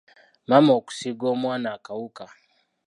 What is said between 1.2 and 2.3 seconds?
omwana akawuka.